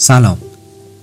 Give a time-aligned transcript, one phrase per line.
[0.00, 0.38] سلام.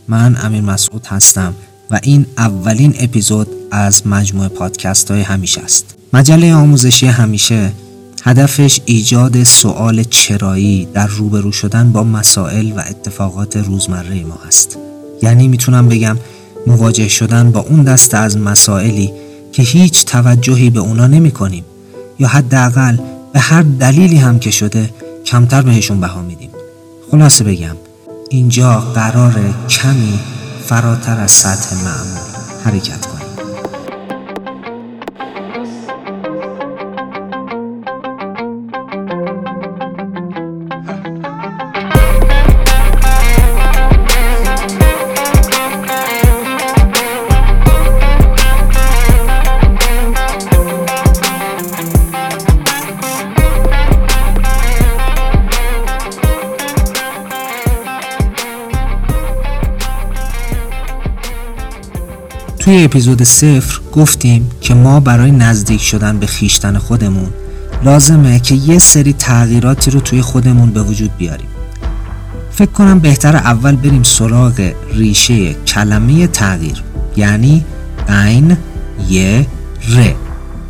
[0.07, 1.53] من امیر مسعود هستم
[1.91, 5.95] و این اولین اپیزود از مجموعه پادکست های همیشه است.
[6.13, 7.71] مجله آموزشی همیشه
[8.23, 14.77] هدفش ایجاد سوال چرایی در روبرو شدن با مسائل و اتفاقات روزمره ما است.
[15.23, 16.17] یعنی می‌تونم بگم
[16.67, 19.13] مواجه شدن با اون دسته از مسائلی
[19.51, 21.65] که هیچ توجهی به اونا نمی کنیم
[22.19, 22.97] یا حداقل
[23.33, 24.89] به هر دلیلی هم که شده
[25.25, 26.49] کمتر بهشون بها میدیم.
[27.11, 27.75] خلاصه بگم
[28.29, 30.19] اینجا قرار کمی
[30.65, 33.14] فراتر از سطح معمول حرکت کنیم.
[62.65, 67.29] توی اپیزود صفر گفتیم که ما برای نزدیک شدن به خیشتن خودمون
[67.83, 71.47] لازمه که یه سری تغییراتی رو توی خودمون به وجود بیاریم.
[72.51, 76.83] فکر کنم بهتر اول بریم سراغ ریشه کلمه تغییر
[77.15, 77.65] یعنی
[78.09, 78.57] عین
[79.09, 79.47] یه
[79.95, 80.11] ر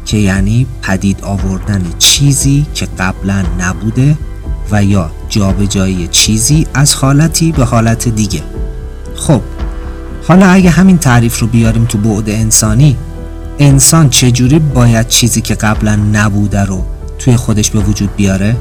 [0.05, 4.17] که یعنی پدید آوردن چیزی که قبلا نبوده
[4.71, 8.41] و یا جابجایی چیزی از حالتی به حالت دیگه.
[9.15, 9.41] خب
[10.27, 12.97] حالا اگه همین تعریف رو بیاریم تو بعد انسانی
[13.59, 16.85] انسان چجوری باید چیزی که قبلا نبوده رو
[17.19, 18.55] توی خودش به وجود بیاره؟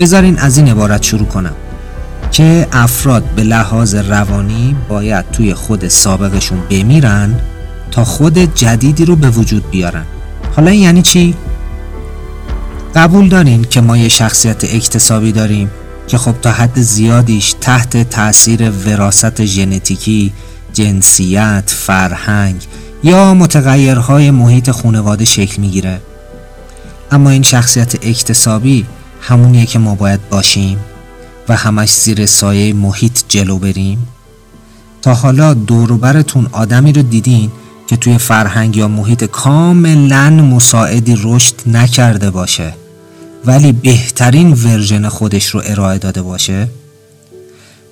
[0.00, 1.54] بذارین از این عبارت شروع کنم
[2.30, 7.40] که افراد به لحاظ روانی باید توی خود سابقشون بمیرن
[7.90, 10.04] تا خود جدیدی رو به وجود بیارن
[10.56, 11.34] حالا یعنی چی؟
[12.94, 15.70] قبول دارین که ما یه شخصیت اکتسابی داریم
[16.06, 20.32] که خب تا حد زیادیش تحت تاثیر وراست ژنتیکی
[20.78, 22.66] جنسیت، فرهنگ
[23.02, 26.00] یا متغیرهای محیط خانواده شکل می‌گیره.
[27.10, 28.86] اما این شخصیت اکتسابی
[29.20, 30.78] همونیه که ما باید باشیم
[31.48, 34.08] و همش زیر سایه محیط جلو بریم.
[35.02, 37.50] تا حالا دوروبرتون آدمی رو دیدین
[37.86, 42.74] که توی فرهنگ یا محیط کاملا مساعدی رشد نکرده باشه
[43.44, 46.68] ولی بهترین ورژن خودش رو ارائه داده باشه؟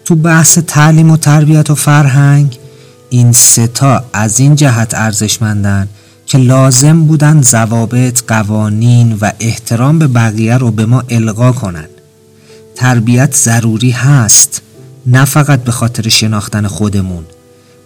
[0.04, 2.58] تو بحث تعلیم و تربیت و فرهنگ
[3.10, 5.88] این ستا از این جهت ارزشمندن
[6.26, 11.88] که لازم بودن ضوابط، قوانین و احترام به بقیه رو به ما القا کنن.
[12.74, 14.62] تربیت ضروری هست
[15.06, 17.24] نه فقط به خاطر شناختن خودمون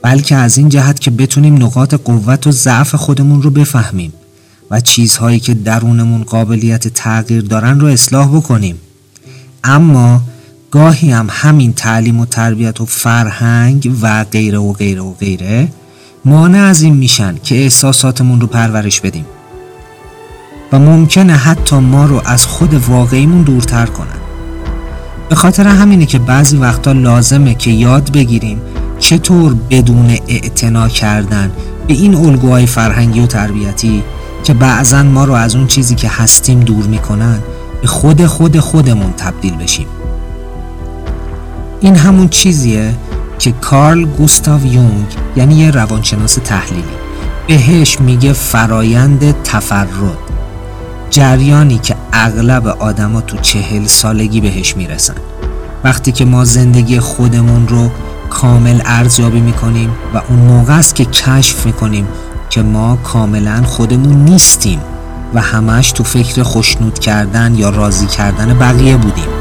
[0.03, 4.13] بلکه از این جهت که بتونیم نقاط قوت و ضعف خودمون رو بفهمیم
[4.71, 8.79] و چیزهایی که درونمون قابلیت تغییر دارن رو اصلاح بکنیم.
[9.65, 10.23] اما
[10.71, 15.69] گاهی هم همین تعلیم و تربیت و فرهنگ و غیره و غیره و غیره
[16.25, 19.25] مانع از این میشن که احساساتمون رو پرورش بدیم.
[20.73, 24.21] و ممکنه حتی ما رو از خود واقعیمون دورتر کنن.
[25.29, 28.61] به خاطر همینه که بعضی وقتا لازمه که یاد بگیریم
[28.99, 31.53] چطور بدون اعتنا کردن
[31.89, 34.03] به این الگوهای فرهنگی و تربیتی
[34.45, 37.39] که بعضا ما رو از اون چیزی که هستیم دور می‌کنن
[37.83, 39.87] به خود خود خودمون تبدیل بشیم.
[41.81, 42.95] این همون چیزیه
[43.39, 46.83] که کارل گوستاو یونگ یعنی یه روانشناس تحلیلی
[47.49, 49.89] بهش میگه فرایند تفرد
[51.11, 55.15] جریانی که اغلب آدما تو چهل سالگی بهش می‌رسن.
[55.85, 57.91] وقتی که ما زندگی خودمون رو
[58.31, 62.07] کامل ارزیابی می‌کنیم و اون موقع است که کشف می‌کنیم
[62.51, 64.81] که ما کاملا خودمون نیستیم
[65.35, 69.40] و همش تو فکر خوشنود کردن یا راضی کردن بقیه بودیم.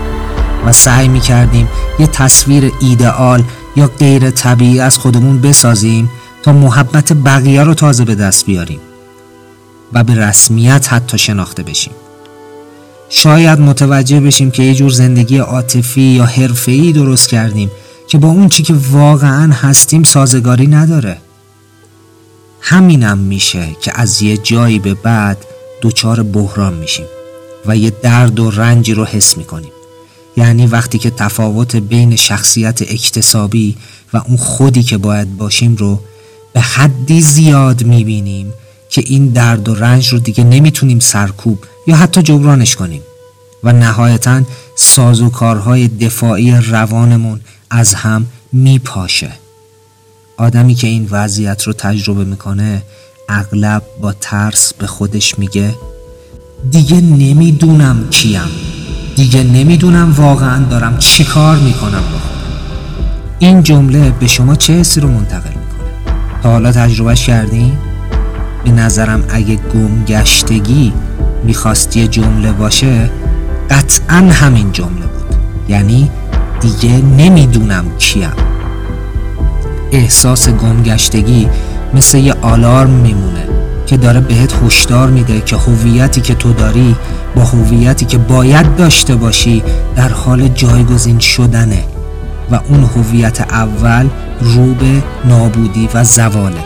[0.66, 1.68] و سعی می کردیم
[2.00, 3.44] یه تصویر ایدئال
[3.76, 6.10] یا غیر طبیعی از خودمون بسازیم
[6.44, 8.80] تا محبت بقیه رو تازه به دست بیاریم
[9.94, 11.94] و به رسمیت حتی شناخته بشیم.
[13.10, 17.72] شاید متوجه بشیم که یه جور زندگی عاطفی یا حرفه‌ای درست کردیم
[18.08, 21.18] که با اون چی که واقعا هستیم سازگاری نداره.
[22.62, 25.38] همینم میشه که از یه جایی به بعد
[25.82, 27.06] دچار بحران میشیم
[27.66, 29.72] و یه درد و رنجی رو حس می‌کنیم.
[30.38, 33.78] یعنی وقتی که تفاوت بین شخصیت اکتسابی
[34.14, 36.00] و اون خودی که باید باشیم رو
[36.54, 38.54] به حدی زیاد می‌بینیم
[38.90, 43.02] که این درد و رنج رو دیگه نمی‌تونیم سرکوب یا حتی جبرانش کنیم.
[43.64, 44.42] و نهایتا
[44.76, 47.40] سازوکارهای دفاعی روانمون
[47.70, 49.32] از هم میپاشه.
[50.38, 52.84] آدمی که این وضعیت رو تجربه می‌کنه
[53.30, 55.76] اغلب با ترس به خودش میگه
[56.72, 58.69] دیگه نمی‌دونم کیم.
[59.20, 61.92] دیگه نمی‌دونم واقعا دارم چی کار می‌کنم.
[61.92, 62.20] با
[63.40, 65.90] این جمله به شما چه حسی رو منتقل می‌کنه؟
[66.44, 67.78] تا حالا تجربهش کردین
[68.66, 70.94] به نظرم اگه گمگشتگی
[71.44, 73.10] می‌خواستی جمله باشه
[73.70, 75.36] قطعا همین جمله بود.
[75.70, 76.10] یعنی
[76.62, 78.30] دیگه نمی‌دونم کیم.
[79.92, 81.48] احساس گمگشتگی
[81.94, 83.48] مثل یه آلارم میمونه
[83.86, 86.96] که داره بهت هشدار میده که هویتی که تو داری
[87.36, 89.64] با هویتی که باید داشته باشی
[89.96, 91.84] در حال جایگزین شدنه
[92.52, 94.10] و اون هویت اول
[94.40, 96.64] رو به نابودی و زواله.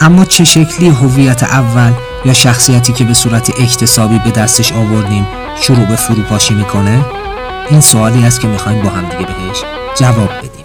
[0.00, 1.92] اما چه شکلی هویت اول
[2.24, 5.26] یا شخصیتی که به صورت اکتسابی به دستش آوردیم
[5.60, 7.04] شروع به فروپاشی می‌کنه؟
[7.70, 9.62] این سوالی است که می‌خوایم با هم دیگه بهش
[9.98, 10.57] جواب بدیم.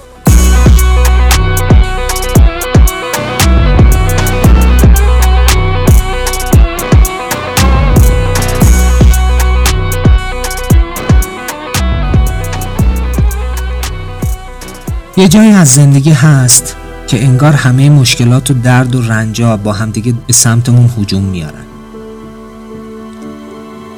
[15.18, 16.76] یه جایی از زندگی هست
[17.08, 21.66] که انگار همه مشکلات و درد و رنجا با همدیگه به سمتمون هجوم میارن.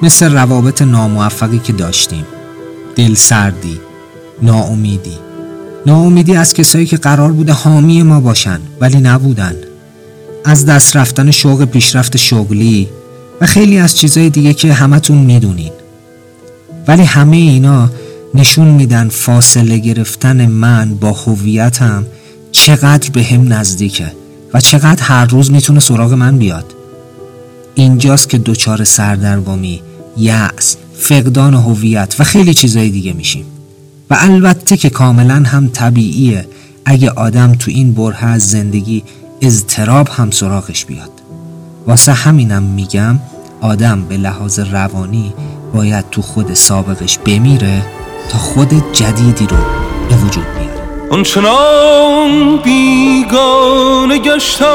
[0.01, 2.25] مثل روابط ناموفقی که داشتیم.
[2.95, 3.79] دل سردی
[4.41, 5.17] ناامیدی.
[5.85, 9.55] ناامیدی از کسایی که قرار بوده حامی ما باشن ولی نبودن.
[10.45, 12.89] از دست رفتن شوق پیشرفت شغلی
[13.41, 15.71] و خیلی از چیزهای دیگه که همتون می‌دونین.
[16.87, 17.89] ولی همه اینا
[18.35, 22.05] نشون میدن فاصله گرفتن من با هویتم
[22.51, 24.11] چقدر به هم نزدیکه
[24.53, 26.73] و چقدر هر روز می‌تونه سراغ من بیاد.
[27.75, 29.81] اینجاست که دچار سردرگمی
[30.17, 33.45] یأس فقدان هویت و خیلی چیزای دیگه میشیم.
[34.09, 36.45] و البته که کاملا هم طبیعیه
[36.85, 39.03] اگه آدم تو این بره از زندگی
[39.41, 41.11] اضطراب هم سراغش بیاد.
[41.87, 43.19] واسه همینم میگم
[43.61, 45.33] آدم به لحاظ روانی
[45.73, 47.85] باید تو خود سابقش بمیره
[48.31, 49.57] تا خود جدیدی رو
[50.09, 50.81] به وجود بیاره
[51.11, 54.65] آنچنان بیگانه گشتم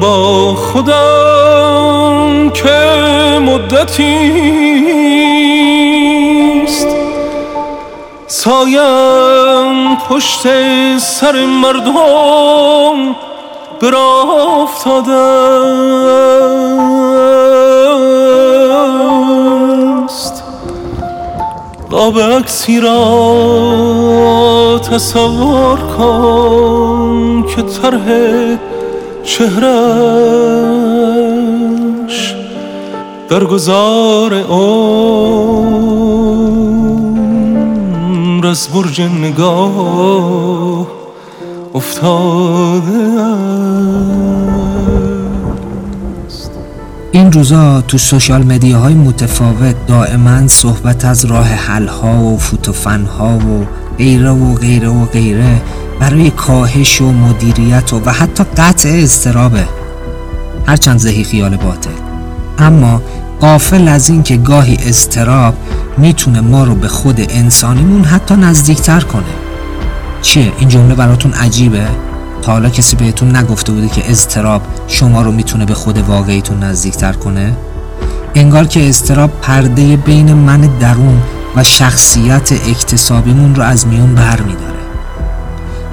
[0.00, 2.78] با خودم که
[3.40, 4.40] مدتیست
[8.26, 10.42] سایم پشت
[10.98, 13.16] سر مردم
[13.82, 14.10] برا
[14.64, 14.86] است
[21.90, 23.00] قاب عکسی را
[24.78, 28.06] تصور کن که طرح
[29.24, 29.60] چهرش
[33.28, 35.70] در گذار عمر
[38.46, 40.86] از برج نگاه
[41.74, 43.10] افتاده
[47.12, 53.38] این روزا تو سوشال مدیاهای متفاوت دائما صحبت از راه حل ها و فوتوفن ها
[53.38, 53.66] و
[53.98, 55.62] غیره و غیره و غیره
[56.00, 59.64] برای کاهش و مدیریت و, و حتی قطع استرابه
[60.66, 61.90] هرچند زهی خیال باطل.
[62.58, 63.02] اما
[63.40, 65.54] قافل از این که گاهی استراب
[65.98, 69.22] می‌تونه ما رو به خود انسانیمون حتی نزدیکتر کنه.
[70.22, 71.86] چیه؟ این جمله براتون عجیبه؟
[72.42, 77.12] تا حالا کسی بهتون نگفته بوده که اضطراب شما رو می‌تونه به خود واقعیتون نزدیکتر
[77.12, 77.56] کنه؟
[78.34, 81.22] انگار که اضطراب پرده بین من درون
[81.56, 84.80] و شخصیت اکتسابیمون رو از میون بر میداره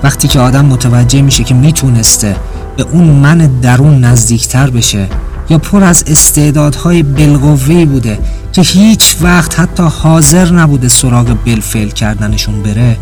[0.03, 2.35] وقتی که آدم متوجه میشه که می‌تونسته
[2.77, 5.07] به اون من درون نزدیکتر بشه
[5.49, 8.19] یا پر از استعدادهای بالقوه‌ای بوده
[8.51, 12.97] که هیچ وقت حتی حاضر نبوده سراغ بلفل کردنشون بره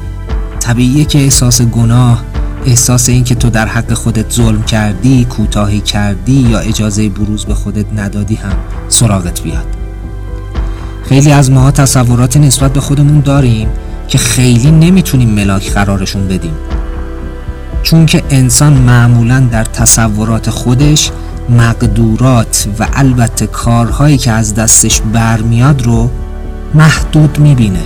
[0.60, 2.24] طبیعیه که احساس گناه
[2.66, 7.54] احساس این که تو در حق خودت ظلم کردی کوتاهی کردی یا اجازه بروز به
[7.54, 8.54] خودت ندادی هم
[8.90, 9.66] سراغت بیاد.
[11.04, 13.68] خیلی از ماها تصوراتی نسبت به خودمون داریم
[14.08, 16.54] که خیلی نمی‌تونیم ملاک قرارشون بدیم.
[17.84, 21.12] چون که انسان معمولا در تصورات خودش
[21.50, 26.10] مقدورات و البته کارهایی که از دستش برمیاد رو
[26.74, 27.84] محدود می‌بینه.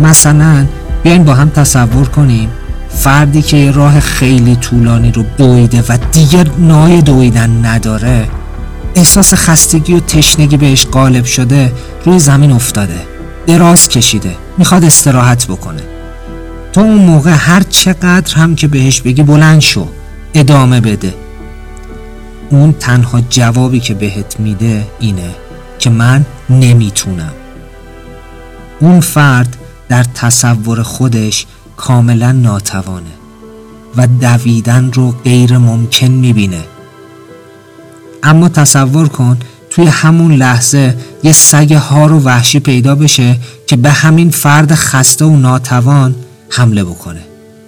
[0.00, 0.66] مثلا
[1.02, 2.48] بیاین با هم تصور کنیم
[2.94, 8.28] فردی که راه خیلی طولانی رو دویده و دیگر نای دویدن نداره
[8.94, 11.72] احساس خستگی و تشنگی بهش غالب شده
[12.04, 13.00] روی زمین افتاده
[13.46, 15.82] دراز کشیده می‌خواد استراحت بکنه.
[16.72, 19.88] تو اون موقع هر چقدر هم که بهش بگی بلند شو
[20.34, 21.14] ادامه بده.
[22.50, 25.30] اون تنها جوابی که بهت میده اینه
[25.78, 27.32] که من نمی‌تونم.
[28.80, 29.56] اون فرد
[29.88, 31.46] در تصور خودش
[31.80, 33.10] کاملا ناتوانه
[33.96, 36.64] و دویدن رو غیر ممکن می‌بینه.
[38.22, 39.38] اما تصور کن
[39.70, 45.24] توی همون لحظه یه سگ هار و وحشی پیدا بشه که به همین فرد خسته
[45.24, 46.14] و ناتوان
[46.50, 47.20] حمله بکنه.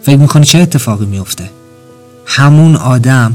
[0.02, 1.50] فکر می‌کنی چه اتفاقی میفته
[2.26, 3.34] همون آدم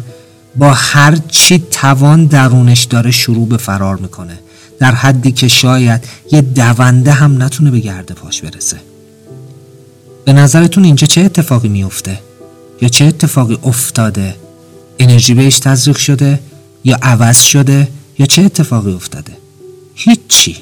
[0.55, 4.39] با هر چی توان درونش داره شروع به فرار می‌کنه.
[4.79, 8.77] در حدی که شاید یه دونده هم نتونه به گرد پاش برسه.
[10.27, 12.19] به نظرتون اینجا چه اتفاقی میفته؟
[12.81, 14.35] یا چه اتفاقی افتاده؟
[14.99, 16.39] انرژی بهش تزریق شده؟
[16.83, 17.87] یا عوض شده؟
[18.19, 19.31] یا چه اتفاقی افتاده؟
[19.95, 20.57] هیچی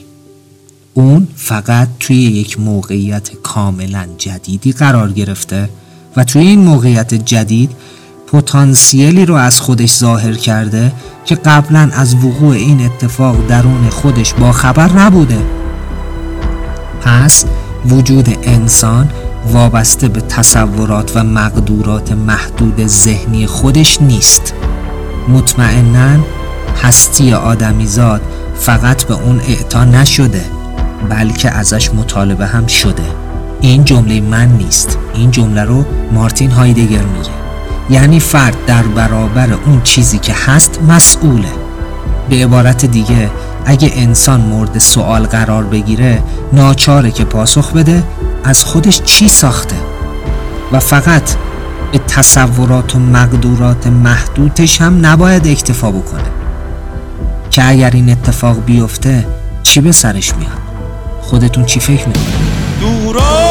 [0.94, 5.70] اون فقط توی یک موقعیت کاملا جدیدی قرار گرفته
[6.16, 7.72] و توی این موقعیت جدید
[8.28, 10.92] پتانسیلی رو از خودش ظاهر کرده
[11.26, 15.46] که قبلا از وقوع این اتفاق درون خودش با خبر نبوده
[17.02, 17.46] پس
[17.86, 19.10] وجود انسان
[19.52, 24.54] وابسته به تصورات و مقدورات محدود ذهنی خودش نیست.
[25.28, 26.24] مطمئنا
[26.84, 28.22] هستی آدمیزاد
[28.60, 30.46] فقط به اون اعطا نشده
[31.10, 33.04] بلکه ازش مطالبه هم شده.
[33.62, 34.98] این جمله من نیست.
[35.14, 37.30] این جمله رو مارتین هایدگر میگه.
[37.90, 41.52] یعنی فرد در برابر اون چیزی که هست مسئوله.
[42.30, 43.30] به عبارت دیگه
[43.66, 48.04] اگه انسان مورد سوال قرار بگیره ناچاره که پاسخ بده
[48.44, 49.76] از خودش چی ساخته؟
[50.72, 51.36] و فقط
[51.92, 56.24] به تصورات و مقدورات محدودش هم نباید اکتفا بکنه.
[57.52, 59.28] که اگر این اتفاق بیفته
[59.64, 60.58] چی به سرش میاد؟
[61.22, 63.45] خودتون چی فکر می‌کنه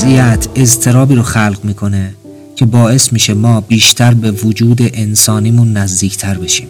[0.00, 2.14] وضعیت اضطرابی رو خلق می‌کنه
[2.56, 6.68] که باعث میشه ما بیشتر به وجود انسانیمون نزدیکتر بشیم.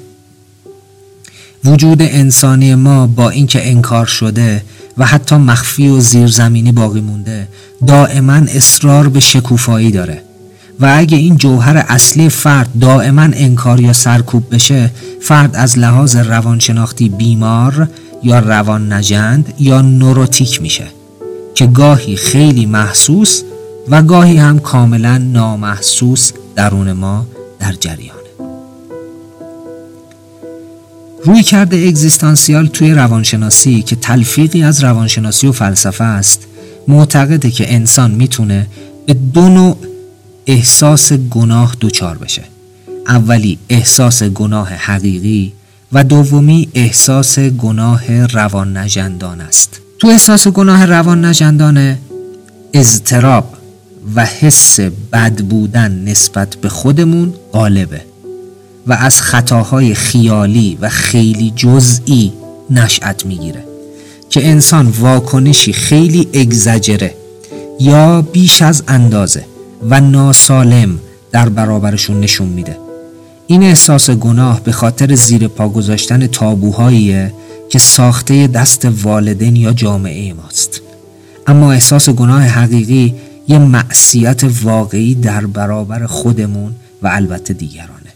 [1.64, 4.62] وجود انسانی ما با اینکه انکار شده
[4.98, 7.48] و حتی مخفی و زیرزمینی باقی مونده
[7.86, 10.22] دائما اصرار به شکوفایی داره.
[10.80, 14.90] و اگه این جوهر اصلی فرد دائما انکار یا سرکوب بشه
[15.22, 17.88] فرد از لحاظ روانشناختی بیمار
[18.22, 20.99] یا روان نجند یا نوروتیک میشه.
[21.60, 23.42] که گاهی خیلی محسوس
[23.88, 27.26] و گاهی هم کاملا نامحسوس درون ما
[27.58, 28.20] در جریانه.
[31.24, 36.46] روی کرده اگزیستانسیال توی روانشناسی که تلفیقی از روانشناسی و فلسفه است
[36.88, 38.66] معتقده که انسان می‌تونه
[39.06, 39.76] به دو نوع
[40.46, 42.42] احساس گناه دچار بشه.
[43.08, 45.52] اولی احساس گناه حقیقی
[45.92, 49.80] و دومی احساس گناه روان نجندان است.
[50.00, 51.98] تو احساس گناه روان نجندانه
[52.72, 53.44] اضطراب
[54.14, 54.80] و حس
[55.12, 58.00] بد بودن نسبت به خودمون غالبه
[58.86, 62.32] و از خطاهای خیالی و خیلی جزئی
[62.70, 63.64] نشأت می‌گیره
[64.30, 67.14] که انسان واکنشی خیلی اگزجره
[67.80, 69.44] یا بیش از اندازه
[69.90, 70.98] و ناسالم
[71.32, 72.78] در برابرشون نشون میده.
[73.46, 77.32] این احساس گناه به خاطر زیر پا گذاشتن تابوهاییه
[77.70, 80.80] که ساخته دست والدین یا جامعه ماست.
[81.46, 83.14] اما احساس گناه حقیقی
[83.48, 88.12] یه معصیت واقعی در برابر خودمون و البته دیگرانه.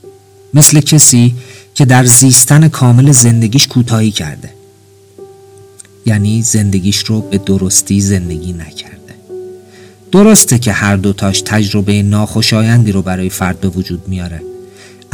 [0.55, 1.35] مثل کسی
[1.75, 4.51] که در زیستن کامل زندگیش کوتاهی کرده.
[6.07, 9.15] یعنی زندگیش رو به درستی زندگی نکرده.
[10.13, 14.54] درسته که هر دوتاش تجربه ناخوشایندی رو برای فرد به وجود میاره.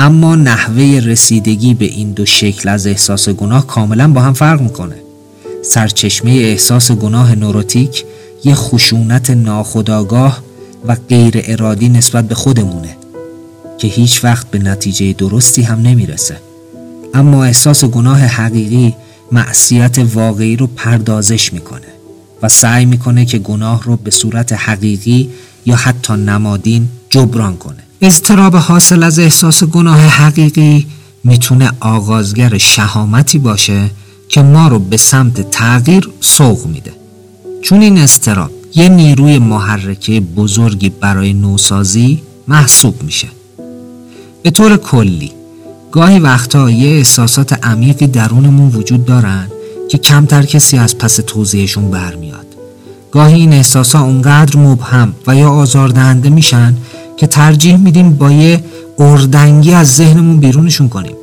[0.02, 4.96] اما نحوه رسیدگی به این دو شکل از احساس گناه کاملا با هم فرق می‌کنه.
[5.64, 8.04] سرچشمه احساس گناه نوروتیک
[8.44, 10.42] یه خشونت ناخودآگاه
[10.86, 12.96] و غیر ارادی نسبت به خودمونه
[13.78, 16.36] که هیچ وقت به نتیجه درستی هم نمی‌رسه.
[17.14, 18.94] اما احساس گناه حقیقی
[19.32, 21.88] معصیت واقعی رو پردازش می‌کنه
[22.42, 25.30] و سعی می‌کنه که گناه رو به صورت حقیقی
[25.66, 27.89] یا حتی نمادین جبران کنه.
[28.02, 30.86] اضطراب حاصل از احساس گناه حقیقی
[31.24, 33.90] می‌تونه آغازگر شهامتی باشه
[34.28, 36.92] که ما رو به سمت تغییر سوق میده.
[37.62, 43.28] چون این استراب یه نیروی محرکه بزرگی برای نوسازی محسوب میشه.
[44.42, 45.32] به طور کلی
[45.92, 49.46] گاهی وقتا یه احساسات عمیقی درونمون وجود دارن
[49.90, 52.46] که کمتر کسی از پس توضیحشون برمیاد.
[53.12, 56.76] گاهی این احساسا اونقدر مبهم و یا آزاردهنده میشن
[57.20, 58.64] که ترجیح میدیم با یه
[58.98, 61.16] اردنگی از ذهنمون بیرونشون کنیم.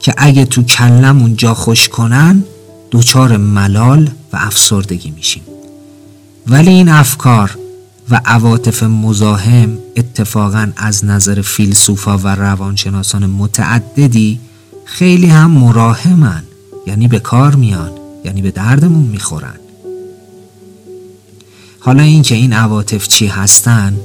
[0.00, 2.44] که اگه تو کلمون جا خوش کنن
[2.92, 5.42] دچار ملال و افسردگی میشیم.
[6.46, 7.58] ولی این افکار
[8.10, 14.40] و عواطف مزاحم اتفاقا از نظر فیلسوفا و روانشناسان متعددی
[14.84, 16.42] خیلی هم مراهمن.
[16.86, 17.90] یعنی به کار میان
[18.24, 19.60] یعنی به دردمون می‌خورن.
[21.80, 23.96] حالا اینکه این عواطف چی هستن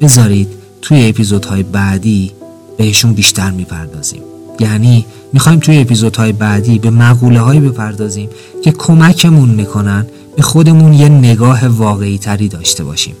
[0.00, 0.48] بذارید
[0.82, 2.32] توی اپیزودهای بعدی
[2.76, 4.22] بهشون بیشتر می‌پردازیم.
[4.60, 8.28] یعنی می‌خوایم توی اپیزودهای بعدی به مقوله هایی بپردازیم
[8.64, 13.14] که کمکمون می‌کنن به خودمون یه نگاه واقعی تری داشته باشیم.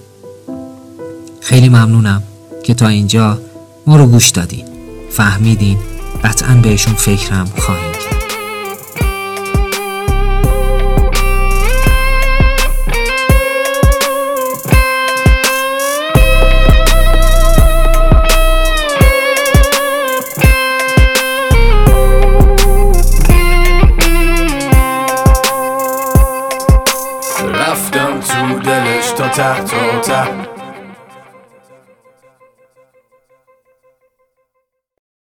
[1.40, 2.22] خیلی ممنونم
[2.64, 3.38] که تا اینجا
[3.86, 4.64] ما رو گوش دادین.
[5.10, 5.76] فهمیدین.
[6.24, 7.97] قطعا بهشون فکرم خواهیم.